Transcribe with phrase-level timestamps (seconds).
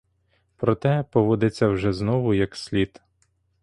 [0.55, 3.01] Проте, поводиться вже знову як слід.